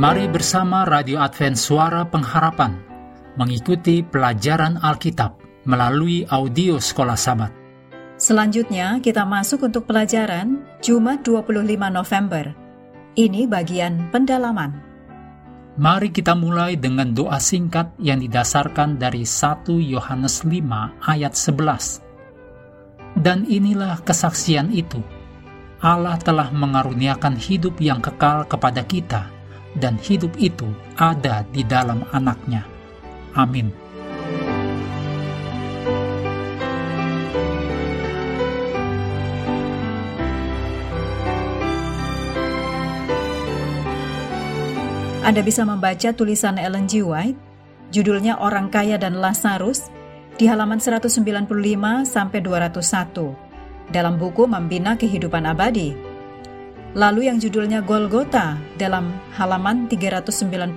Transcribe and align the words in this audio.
Mari 0.00 0.32
bersama 0.32 0.88
Radio 0.88 1.20
Advent 1.20 1.60
Suara 1.60 2.08
Pengharapan 2.08 2.72
mengikuti 3.36 4.00
pelajaran 4.00 4.80
Alkitab 4.80 5.36
melalui 5.68 6.24
audio 6.24 6.80
Sekolah 6.80 7.20
Sabat. 7.20 7.52
Selanjutnya 8.16 8.96
kita 9.04 9.28
masuk 9.28 9.68
untuk 9.68 9.84
pelajaran 9.84 10.64
Jumat 10.80 11.20
25 11.20 11.52
November. 11.92 12.48
Ini 13.12 13.44
bagian 13.44 14.08
pendalaman. 14.08 14.72
Mari 15.76 16.08
kita 16.16 16.32
mulai 16.32 16.80
dengan 16.80 17.12
doa 17.12 17.36
singkat 17.36 17.92
yang 18.00 18.24
didasarkan 18.24 18.96
dari 18.96 19.28
1 19.28 19.68
Yohanes 19.68 20.48
5 20.48 20.96
ayat 21.12 21.36
11. 21.36 23.20
Dan 23.20 23.44
inilah 23.44 24.00
kesaksian 24.00 24.72
itu. 24.72 25.04
Allah 25.84 26.16
telah 26.16 26.48
mengaruniakan 26.48 27.36
hidup 27.36 27.76
yang 27.84 28.00
kekal 28.00 28.48
kepada 28.48 28.80
kita, 28.88 29.39
dan 29.78 30.00
hidup 30.00 30.34
itu 30.40 30.66
ada 30.98 31.46
di 31.54 31.62
dalam 31.62 32.02
anaknya. 32.10 32.66
Amin. 33.38 33.70
Anda 45.20 45.46
bisa 45.46 45.62
membaca 45.62 46.10
tulisan 46.10 46.58
Ellen 46.58 46.90
G. 46.90 47.06
White, 47.06 47.38
judulnya 47.94 48.42
Orang 48.42 48.66
Kaya 48.66 48.98
dan 48.98 49.14
Lazarus, 49.14 49.86
di 50.34 50.50
halaman 50.50 50.82
195 50.82 51.22
sampai 52.02 52.42
201 52.42 53.94
dalam 53.94 54.18
buku 54.18 54.48
Membina 54.50 54.98
Kehidupan 54.98 55.46
Abadi. 55.46 56.09
Lalu 56.98 57.30
yang 57.30 57.38
judulnya 57.38 57.86
Golgota 57.86 58.58
dalam 58.74 59.14
halaman 59.38 59.86
391 59.86 60.74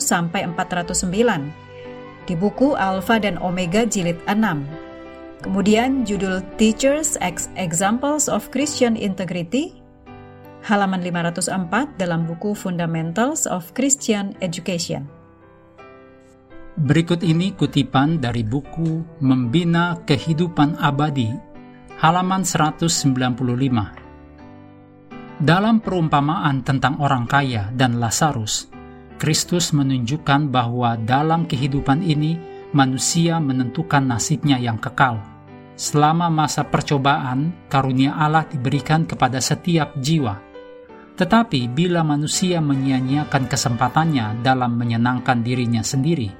sampai 0.00 0.48
409 0.48 2.24
di 2.24 2.34
buku 2.38 2.72
Alpha 2.72 3.20
dan 3.20 3.36
Omega 3.36 3.84
jilid 3.84 4.16
6. 4.24 5.44
Kemudian 5.44 6.08
judul 6.08 6.40
Teachers 6.56 7.20
Ex 7.20 7.52
Examples 7.58 8.32
of 8.32 8.48
Christian 8.48 8.96
Integrity 8.96 9.82
halaman 10.62 11.02
504 11.02 11.98
dalam 11.98 12.24
buku 12.24 12.54
Fundamentals 12.54 13.50
of 13.50 13.74
Christian 13.74 14.32
Education. 14.38 15.10
Berikut 16.72 17.20
ini 17.20 17.52
kutipan 17.52 18.16
dari 18.16 18.40
buku 18.40 19.04
Membina 19.20 20.00
Kehidupan 20.08 20.80
Abadi, 20.80 21.28
halaman 22.00 22.46
195. 22.48 24.01
Dalam 25.42 25.82
perumpamaan 25.82 26.62
tentang 26.62 27.02
orang 27.02 27.26
kaya 27.26 27.74
dan 27.74 27.98
Lazarus, 27.98 28.70
Kristus 29.18 29.74
menunjukkan 29.74 30.54
bahwa 30.54 30.94
dalam 30.94 31.50
kehidupan 31.50 32.06
ini 32.06 32.38
manusia 32.70 33.42
menentukan 33.42 34.06
nasibnya 34.06 34.62
yang 34.62 34.78
kekal. 34.78 35.18
Selama 35.74 36.30
masa 36.30 36.62
percobaan, 36.62 37.66
karunia 37.66 38.14
Allah 38.14 38.46
diberikan 38.46 39.02
kepada 39.02 39.42
setiap 39.42 39.98
jiwa 39.98 40.52
tetapi 41.12 41.68
bila 41.68 42.00
manusia 42.00 42.58
menyia-nyiakan 42.64 43.44
kesempatannya 43.44 44.40
dalam 44.40 44.80
menyenangkan 44.80 45.44
dirinya 45.44 45.84
sendiri, 45.84 46.32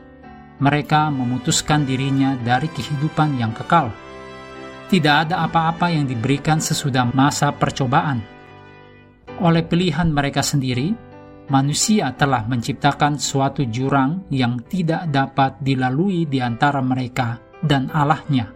mereka 0.64 1.12
memutuskan 1.12 1.84
dirinya 1.84 2.34
dari 2.40 2.72
kehidupan 2.72 3.36
yang 3.36 3.52
kekal. 3.52 3.92
Tidak 4.88 5.28
ada 5.28 5.44
apa-apa 5.44 5.92
yang 5.92 6.08
diberikan 6.08 6.60
sesudah 6.60 7.08
masa 7.12 7.52
percobaan. 7.52 8.24
Oleh 9.42 9.66
pilihan 9.66 10.06
mereka 10.06 10.38
sendiri, 10.38 10.94
manusia 11.50 12.14
telah 12.14 12.46
menciptakan 12.46 13.18
suatu 13.18 13.66
jurang 13.66 14.22
yang 14.30 14.62
tidak 14.70 15.10
dapat 15.10 15.58
dilalui 15.58 16.30
di 16.30 16.38
antara 16.38 16.78
mereka 16.78 17.42
dan 17.58 17.90
Allahnya. 17.90 18.54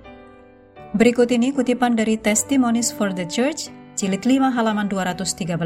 Berikut 0.94 1.26
ini 1.34 1.50
kutipan 1.50 1.98
dari 1.98 2.14
Testimonies 2.14 2.94
for 2.94 3.10
the 3.10 3.26
Church, 3.26 3.66
jilid 3.98 4.22
5 4.22 4.54
halaman 4.54 4.86
213. 4.86 5.58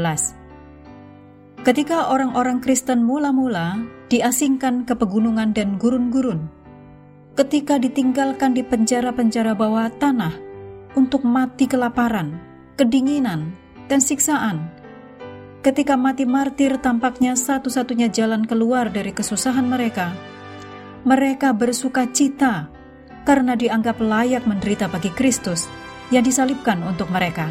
Ketika 1.61 2.09
orang-orang 2.09 2.57
Kristen 2.57 3.05
mula-mula 3.05 3.77
diasingkan 4.09 4.89
ke 4.89 4.97
pegunungan 4.97 5.53
dan 5.53 5.77
gurun-gurun, 5.77 6.49
ketika 7.37 7.77
ditinggalkan 7.77 8.57
di 8.57 8.65
penjara-penjara 8.65 9.53
bawah 9.53 9.93
tanah 10.01 10.33
untuk 10.97 11.21
mati 11.21 11.69
kelaparan, 11.69 12.41
kedinginan, 12.73 13.53
dan 13.85 14.01
siksaan, 14.01 14.80
ketika 15.61 15.93
mati 15.93 16.25
martir 16.25 16.81
tampaknya 16.81 17.37
satu-satunya 17.37 18.09
jalan 18.09 18.43
keluar 18.49 18.89
dari 18.89 19.13
kesusahan 19.13 19.65
mereka, 19.65 20.13
mereka 21.05 21.53
bersuka 21.53 22.09
cita 22.09 22.69
karena 23.25 23.53
dianggap 23.53 24.01
layak 24.01 24.49
menderita 24.49 24.89
bagi 24.89 25.13
Kristus 25.13 25.69
yang 26.09 26.25
disalibkan 26.25 26.81
untuk 26.81 27.09
mereka. 27.13 27.49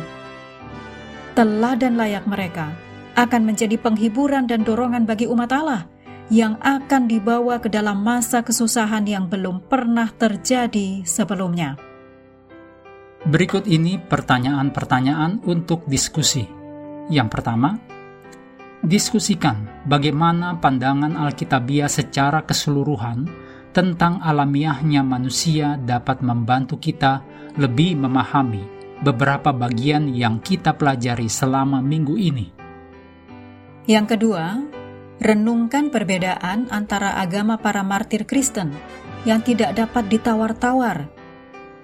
Telah 1.38 1.78
dan 1.78 1.94
layak 1.94 2.26
mereka 2.26 2.75
akan 3.15 3.47
menjadi 3.47 3.78
penghiburan 3.78 4.50
dan 4.50 4.66
dorongan 4.66 5.06
bagi 5.06 5.31
umat 5.31 5.50
Allah 5.54 5.87
yang 6.31 6.59
akan 6.62 7.10
dibawa 7.10 7.59
ke 7.59 7.66
dalam 7.66 8.03
masa 8.03 8.42
kesusahan 8.42 9.03
yang 9.06 9.27
belum 9.27 9.66
pernah 9.66 10.10
terjadi 10.15 11.03
sebelumnya. 11.03 11.75
Berikut 13.27 13.66
ini 13.66 13.98
pertanyaan-pertanyaan 13.98 15.44
untuk 15.44 15.84
diskusi. 15.91 16.47
Yang 17.10 17.28
pertama, 17.34 17.90
diskusikan 18.80 19.84
bagaimana 19.84 20.56
pandangan 20.56 21.16
Alkitabiah 21.16 21.88
secara 21.88 22.44
keseluruhan 22.44 23.28
tentang 23.70 24.18
alamiahnya 24.24 25.04
manusia 25.06 25.78
dapat 25.78 26.24
membantu 26.24 26.80
kita 26.80 27.22
lebih 27.54 27.94
memahami 27.98 28.64
beberapa 29.00 29.54
bagian 29.54 30.10
yang 30.12 30.42
kita 30.42 30.76
pelajari 30.76 31.28
selama 31.30 31.80
minggu 31.80 32.14
ini. 32.18 32.46
Yang 33.88 34.16
kedua, 34.16 34.60
renungkan 35.20 35.88
perbedaan 35.88 36.68
antara 36.68 37.16
agama 37.16 37.56
para 37.56 37.80
martir 37.80 38.28
Kristen 38.28 38.72
yang 39.24 39.41
tidak 39.44 39.76
dapat 39.76 40.08
ditawar-tawar 40.08 41.08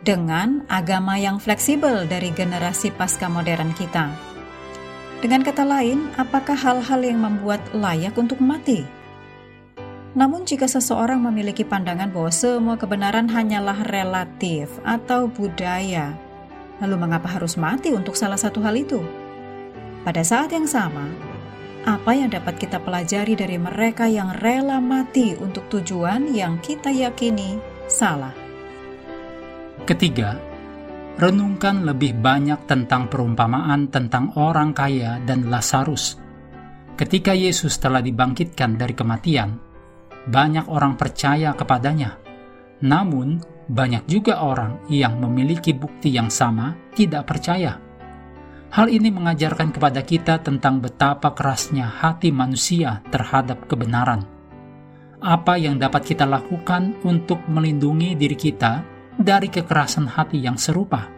dengan 0.01 0.63
agama 0.71 1.19
yang 1.19 1.43
fleksibel 1.43 2.07
dari 2.07 2.31
generasi 2.31 2.95
pasca 2.95 3.27
modern 3.27 3.75
kita. 3.75 4.36
Dengan 5.17 5.41
kata 5.41 5.65
lain, 5.65 6.13
apakah 6.21 6.53
hal-hal 6.53 7.01
yang 7.01 7.25
membuat 7.25 7.65
layak 7.73 8.13
untuk 8.21 8.37
mati? 8.37 8.85
Namun 10.13 10.45
jika 10.45 10.69
seseorang 10.69 11.21
memiliki 11.25 11.65
pandangan 11.65 12.13
bahwa 12.13 12.33
semua 12.33 12.77
kebenaran 12.77 13.29
hanyalah 13.29 13.85
relatif 13.89 14.69
atau 14.85 15.29
budaya, 15.29 16.13
lalu 16.85 16.97
mengapa 17.01 17.33
harus 17.33 17.57
mati 17.57 17.97
untuk 17.97 18.13
salah 18.13 18.37
satu 18.37 18.61
hal 18.61 18.77
itu? 18.77 19.01
Pada 20.05 20.21
saat 20.21 20.53
yang 20.53 20.69
sama, 20.69 21.09
apa 21.89 22.13
yang 22.13 22.29
dapat 22.29 22.61
kita 22.61 22.77
pelajari 22.81 23.37
dari 23.37 23.57
mereka 23.57 24.05
yang 24.09 24.37
rela 24.37 24.85
mati 24.85 25.33
untuk 25.37 25.65
tujuan 25.73 26.33
yang 26.33 26.61
kita 26.61 26.93
yakini 26.93 27.57
salah. 27.89 28.33
Ketiga, 29.89 30.41
renungkan 31.17 31.85
lebih 31.85 32.17
banyak 32.21 32.69
tentang 32.69 33.09
perumpamaan 33.09 33.89
tentang 33.89 34.37
orang 34.37 34.77
kaya 34.77 35.21
dan 35.25 35.49
Lazarus. 35.49 36.21
Ketika 36.97 37.37
Yesus 37.37 37.77
telah 37.77 38.01
dibangkitkan 38.01 38.77
dari 38.77 38.93
kematian, 38.97 39.57
banyak 40.29 40.69
orang 40.69 40.97
percaya 40.97 41.53
kepadanya. 41.53 42.17
Namun, 42.85 43.41
banyak 43.69 44.09
juga 44.09 44.41
orang 44.45 44.89
yang 44.93 45.21
memiliki 45.21 45.75
bukti 45.77 46.13
yang 46.13 46.31
sama 46.31 46.77
tidak 46.95 47.27
percaya 47.27 47.87
Hal 48.77 48.91
ini 48.91 49.15
mengajarkan 49.15 49.71
kepada 49.71 50.03
kita 50.03 50.43
tentang 50.43 50.83
betapa 50.83 51.33
kerasnya 51.33 51.87
hati 51.87 52.35
manusia 52.35 53.01
terhadap 53.15 53.71
kebenaran. 53.71 54.27
Apa 55.23 55.57
yang 55.57 55.79
dapat 55.79 56.03
kita 56.13 56.27
lakukan 56.27 56.99
untuk 57.07 57.41
melindungi 57.49 58.19
diri 58.19 58.37
kita 58.37 58.85
dari 59.17 59.49
kekerasan 59.49 60.07
hati 60.07 60.45
yang 60.45 60.61
serupa? 60.61 61.09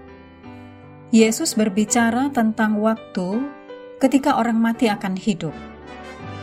Yesus 1.10 1.54
berbicara 1.58 2.30
tentang 2.30 2.78
waktu 2.78 3.42
ketika 3.98 4.38
orang 4.38 4.58
mati 4.58 4.86
akan 4.86 5.18
hidup. 5.18 5.54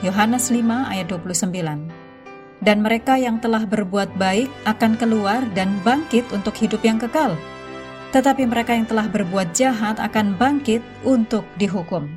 Yohanes 0.03 0.51
5 0.51 0.61
ayat 0.91 1.07
29. 1.07 2.63
Dan 2.63 2.77
mereka 2.79 3.19
yang 3.19 3.43
telah 3.43 3.67
berbuat 3.67 4.15
baik 4.15 4.47
akan 4.63 4.95
keluar 4.95 5.43
dan 5.57 5.75
bangkit 5.83 6.23
untuk 6.33 6.55
hidup 6.57 6.81
yang 6.81 6.97
kekal 6.97 7.35
tetapi 8.15 8.47
mereka 8.47 8.71
yang 8.71 8.87
telah 8.87 9.11
berbuat 9.11 9.51
jahat 9.51 9.99
akan 9.99 10.39
bangkit 10.39 10.79
untuk 11.03 11.43
dihukum. 11.59 12.07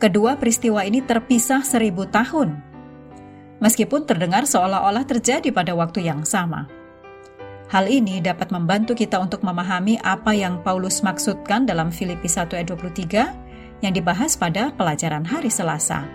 Kedua 0.00 0.40
peristiwa 0.40 0.80
ini 0.80 1.04
terpisah 1.04 1.60
seribu 1.60 2.08
tahun, 2.08 2.56
meskipun 3.60 4.08
terdengar 4.08 4.48
seolah-olah 4.48 5.04
terjadi 5.04 5.52
pada 5.52 5.76
waktu 5.76 6.08
yang 6.08 6.24
sama. 6.24 6.72
Hal 7.66 7.90
ini 7.90 8.22
dapat 8.22 8.54
membantu 8.54 8.94
kita 8.94 9.18
untuk 9.18 9.42
memahami 9.42 9.98
apa 10.06 10.30
yang 10.30 10.62
Paulus 10.62 11.02
maksudkan 11.02 11.66
dalam 11.66 11.90
Filipi 11.90 12.30
1 12.30 12.54
ayat 12.54 12.70
23 12.70 13.82
yang 13.82 13.90
dibahas 13.90 14.38
pada 14.38 14.70
pelajaran 14.70 15.26
hari 15.26 15.50
Selasa. 15.50 16.06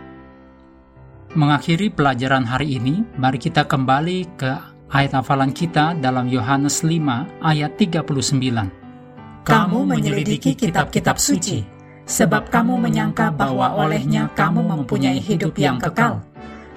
Mengakhiri 1.35 1.91
pelajaran 1.91 2.47
hari 2.47 2.79
ini, 2.79 3.03
mari 3.19 3.35
kita 3.35 3.67
kembali 3.67 4.39
ke 4.39 4.51
ayat 4.95 5.19
hafalan 5.19 5.51
kita 5.51 5.91
dalam 5.99 6.31
Yohanes 6.31 6.87
5 6.87 7.43
ayat 7.43 7.75
39. 7.75 9.43
Kamu 9.43 9.79
menyelidiki 9.83 10.55
kitab-kitab 10.55 11.19
suci, 11.19 11.67
sebab 12.07 12.47
kamu 12.47 12.79
menyangka 12.79 13.27
bahwa 13.31 13.75
olehnya 13.75 14.31
kamu 14.39 14.63
mempunyai 14.63 15.19
hidup 15.19 15.55
yang 15.59 15.79
kekal. 15.83 16.23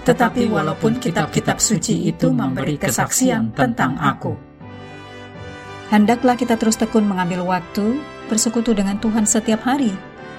Tetapi 0.03 0.51
walaupun 0.51 0.99
kitab-kitab 0.99 1.63
suci 1.63 2.11
itu 2.11 2.35
memberi 2.35 2.75
kesaksian 2.75 3.55
tentang 3.55 3.95
aku. 4.03 4.54
Hendaklah 5.93 6.39
kita 6.39 6.57
terus 6.57 6.81
tekun 6.81 7.05
mengambil 7.05 7.45
waktu 7.45 8.01
bersekutu 8.33 8.73
dengan 8.73 8.97
Tuhan 8.97 9.29
setiap 9.29 9.65
hari, 9.69 9.93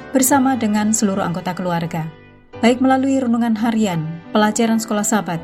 bersama 0.10 0.58
dengan 0.58 0.90
seluruh 0.90 1.22
anggota 1.22 1.54
keluarga. 1.54 2.10
Baik 2.64 2.82
melalui 2.82 3.20
renungan 3.22 3.54
harian, 3.60 4.02
pelajaran 4.34 4.82
sekolah 4.82 5.06
sahabat, 5.06 5.38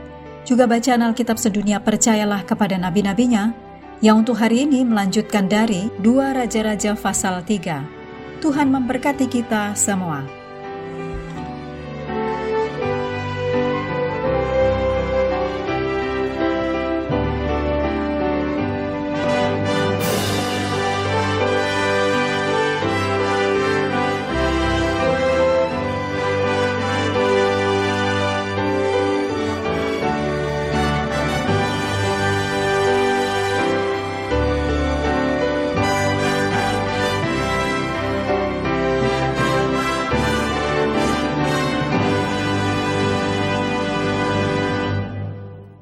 juga 0.48 0.66
bacaan 0.66 1.06
Alkitab 1.06 1.38
sedunia 1.38 1.78
percayalah 1.78 2.42
kepada 2.48 2.80
nabi-nabinya, 2.82 3.54
yang 4.02 4.26
untuk 4.26 4.42
hari 4.42 4.66
ini 4.66 4.82
melanjutkan 4.82 5.46
dari 5.46 5.94
dua 6.02 6.34
Raja-Raja 6.34 6.98
pasal 6.98 7.46
3. 7.46 8.42
Tuhan 8.42 8.74
memberkati 8.74 9.30
kita 9.30 9.78
semua. 9.78 10.41